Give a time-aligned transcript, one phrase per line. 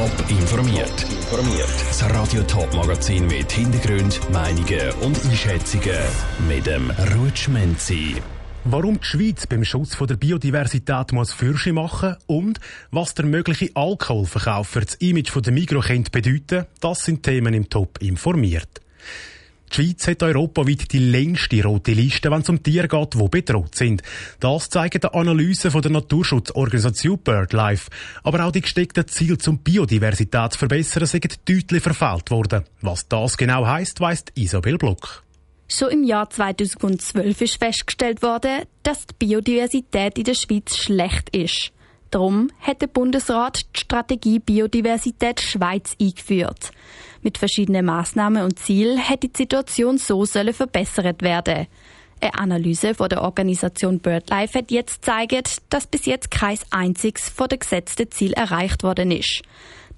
[0.00, 1.02] Top informiert.
[1.02, 1.68] Informiert.
[1.88, 5.98] Das Radio Top Magazin mit Hintergrund, Meinungen und Einschätzungen
[6.48, 8.14] mit dem Rutschmenzi.
[8.64, 12.60] Warum die Schweiz beim Schutz der Biodiversität muss Fürsche machen und
[12.90, 17.98] was der mögliche Alkoholverkauf für das Image der Migros bedeuten, das sind Themen im Top
[18.00, 18.80] informiert.
[19.70, 23.74] Die Schweiz hat europaweit die längste rote Liste, wenn es um Tiere geht, die bedroht
[23.74, 24.02] sind.
[24.40, 27.88] Das zeigen die Analysen der Naturschutzorganisation BirdLife.
[28.24, 32.64] Aber auch die gesteckten Ziele zum Biodiversität zu verbessern sind deutlich verfehlt worden.
[32.80, 35.22] Was das genau heisst, weiss Isabel Block.
[35.68, 41.72] Schon im Jahr 2012 ist festgestellt worden, dass die Biodiversität in der Schweiz schlecht ist.
[42.10, 46.72] Darum hat der Bundesrat die Strategie Biodiversität Schweiz eingeführt.
[47.22, 51.66] Mit verschiedenen Maßnahmen und Zielen hätte die Situation so sollen verbessert werden.
[52.20, 57.48] Eine Analyse von der Organisation BirdLife hat jetzt gezeigt, dass bis jetzt kein einziges von
[57.48, 59.42] den gesetzten Ziel erreicht worden ist.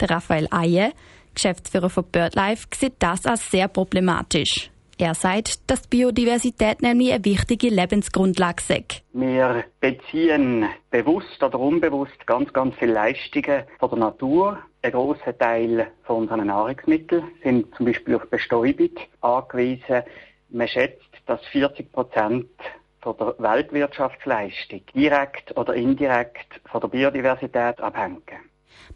[0.00, 0.92] Der Raphael Eie,
[1.34, 4.71] Geschäftsführer von BirdLife, sieht das als sehr problematisch.
[5.02, 8.84] Er sagt, dass Biodiversität nämlich eine wichtige Lebensgrundlage sei.
[9.12, 14.58] Wir beziehen bewusst oder unbewusst ganz, ganz viele Leistungen von der Natur.
[14.80, 18.90] Ein grosser Teil von unseren Nahrungsmitteln sind zum Beispiel auf Bestäubung
[19.22, 20.02] angewiesen.
[20.50, 22.46] Man schätzt, dass 40 Prozent
[23.00, 28.20] von der Weltwirtschaftsleistung direkt oder indirekt von der Biodiversität abhängen.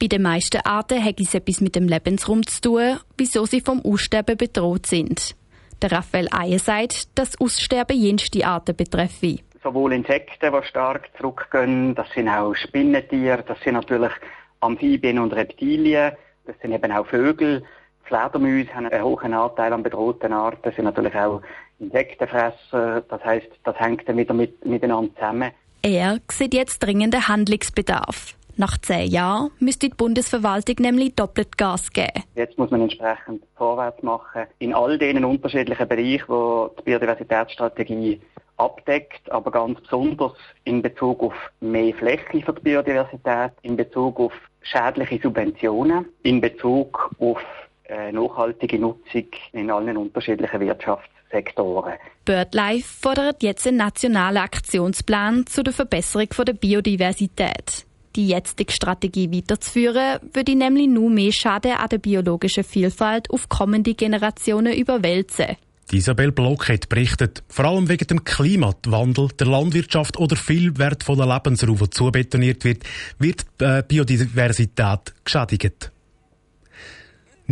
[0.00, 3.84] Bei den meisten Arten hat es etwas mit dem Lebensraum zu tun, wieso sie vom
[3.84, 5.36] Aussterben bedroht sind.
[5.82, 9.38] Der Raphael Eie sagt, dass Aussterben jenste Arten betreffe.
[9.62, 14.12] Sowohl Insekten, die stark zurückgehen, das sind auch Spinnentiere, das sind natürlich
[14.60, 16.12] Amphibien und Reptilien,
[16.46, 17.62] das sind eben auch Vögel.
[18.04, 21.40] Fledermäuse haben einen hohen Anteil an bedrohten Arten, das sind natürlich auch
[21.78, 25.50] Insektenfresser, das heißt, das hängt dann wieder mit, miteinander zusammen.
[25.82, 28.34] Er sieht jetzt dringenden Handlungsbedarf.
[28.60, 32.24] Nach zehn Jahren müsste die Bundesverwaltung nämlich doppelt Gas geben.
[32.34, 34.42] Jetzt muss man entsprechend vorwärts machen.
[34.58, 38.20] In all den unterschiedlichen Bereichen, wo die Biodiversitätsstrategie
[38.58, 44.34] abdeckt, aber ganz besonders in Bezug auf mehr Fläche für die Biodiversität, in Bezug auf
[44.60, 47.40] schädliche Subventionen, in Bezug auf
[47.84, 51.94] äh, nachhaltige Nutzung in allen unterschiedlichen Wirtschaftssektoren.
[52.26, 57.86] BirdLife fordert jetzt einen nationalen Aktionsplan zu der Verbesserung der Biodiversität.
[58.16, 63.94] Die jetzige Strategie weiterzuführen, würde nämlich nur mehr Schaden an der biologischen Vielfalt auf kommende
[63.94, 65.56] Generationen überwälzen.
[65.92, 71.78] Isabel Block hat berichtet, vor allem wegen dem Klimawandel, der Landwirtschaft oder viel wertvoller Lebensraum,
[71.78, 72.84] der zubetoniert wird,
[73.18, 75.90] wird die äh, Biodiversität geschädigt.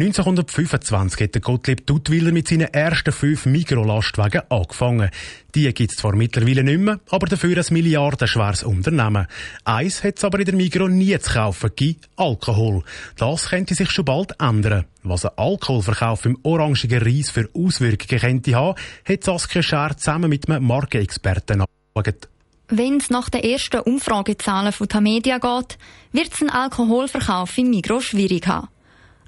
[0.01, 5.11] 1925 hat Gottlieb Duttwiller mit seinen ersten fünf Mikrolastwagen angefangen.
[5.57, 9.27] Die gibt es zwar mittlerweile nicht mehr, aber dafür ein milliardenschweres Unternehmen.
[9.65, 12.85] Eins hat es aber in der Migro nie zu kaufen gegeben, Alkohol.
[13.17, 14.85] Das könnte sich schon bald ändern.
[15.03, 20.49] Was ein Alkoholverkauf im orangigen Reis für Auswirkungen könnte haben, hat Saskia Scher zusammen mit
[20.49, 21.65] einem Markenexperten
[21.97, 22.29] angeschaut.
[22.69, 25.77] Wenn es nach den ersten Umfragezahlen von Tamedia geht,
[26.13, 28.69] wird es einen Alkoholverkauf im Migro schwierig haben.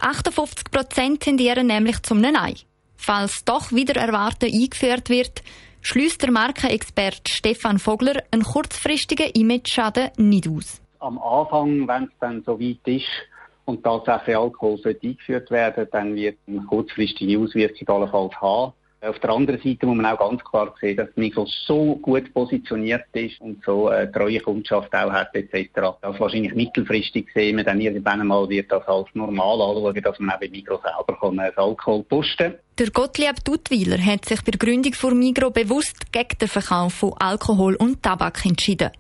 [0.00, 2.56] 58 Prozent tendieren nämlich zum Nein.
[2.96, 5.42] Falls doch wieder erwarten eingeführt wird,
[5.82, 10.80] schließt der Markenexperte Stefan Vogler einen kurzfristigen Image-Schaden nicht aus.
[10.98, 13.06] Am Anfang, wenn es dann so weit ist
[13.64, 18.72] und tatsächlich Alkohol eingeführt werden dann wird eine kurzfristige Auswirkung allenfalls haben.
[19.02, 23.06] Auf der anderen Seite muss man auch ganz klar sehen, dass Migros so gut positioniert
[23.14, 25.70] ist und so eine treue Kundschaft auch hat etc.
[26.02, 30.34] Das wahrscheinlich mittelfristig sehen wir dann irgendwann einmal wird das als normal anschauen, dass man
[30.34, 34.58] auch bei Migros selber kann, äh, Alkohol posten Der Gottlieb Duttweiler hat sich bei der
[34.58, 38.90] Gründung von Migros bewusst gegen den Verkauf von Alkohol und Tabak entschieden.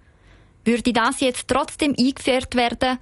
[0.64, 2.98] Würde das jetzt trotzdem eingeführt werden,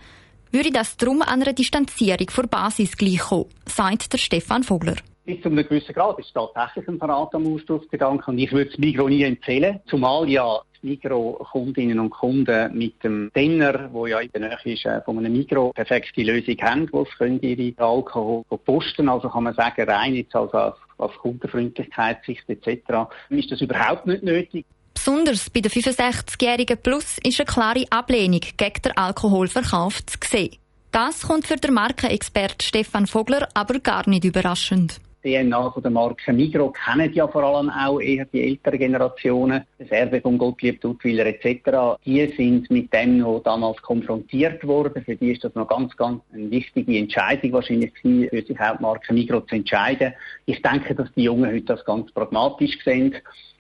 [0.51, 4.97] würde das drum an einer Distanzierung vor Basis gleichkommen, sagt der Stefan Vogler
[5.29, 8.79] bis zu einem gewissen Grad ist tatsächlich ein Verrat am Austauschgedanken und ich würde es
[8.79, 14.31] Migro nie empfehlen, zumal ja die Migro-Kundinnen und Kunden mit dem Tenner, wo ja in
[14.33, 19.11] der Nähe ist, äh, von einem Migro perfekte Lösung haben, wo sie ihre Alkohol posten
[19.11, 23.11] Also kann man sagen, rein jetzt also als, als Kundenfreundlichkeitssicht etc.
[23.29, 24.65] ist das überhaupt nicht nötig.
[24.95, 30.57] Besonders bei den 65-Jährigen Plus ist eine klare Ablehnung gegen den Alkoholverkauf zu sehen.
[30.91, 35.01] Das kommt für den Markenexpert Stefan Vogler aber gar nicht überraschend.
[35.23, 39.89] DNA von der Marke Migro kennen ja vor allem auch eher die älteren Generationen, das
[39.89, 42.01] Erbe von Gottlieb Duttwiller etc.
[42.05, 45.05] Die sind mit dem noch damals konfrontiert worden.
[45.05, 48.83] Für die ist das noch ganz, ganz eine wichtige Entscheidung wahrscheinlich für sich auch die
[48.83, 50.13] Marke Migro zu entscheiden.
[50.47, 53.15] Ich denke, dass die Jungen heute das ganz pragmatisch sehen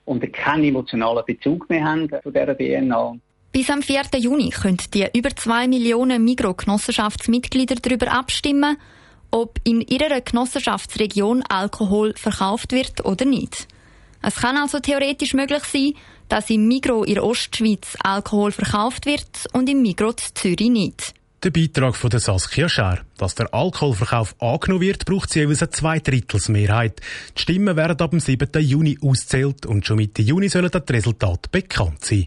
[0.05, 3.17] und keinen emotionalen Bezug mehr haben zu dieser DNA.
[3.53, 4.03] Bis am 4.
[4.19, 8.77] Juni können die über 2 Millionen Mikrogenossenschaftsmitglieder darüber abstimmen,
[9.31, 13.69] ob in ihrer Genossenschaftsregion Alkohol verkauft wird oder nicht.
[14.23, 15.93] Es kann also theoretisch möglich sein,
[16.29, 21.15] dass im Migro in Ostschweiz Alkohol verkauft wird und im Migro Zürich nicht.
[21.45, 22.99] Der Beitrag von der Saskia Schär.
[23.17, 27.01] Dass der Alkoholverkauf angenommen wird, braucht jeweils eine Zweidrittelsmehrheit.
[27.37, 28.49] Die Stimmen werden ab dem 7.
[28.61, 32.27] Juni auszählt und schon Mitte Juni sollen das Resultat bekannt sein.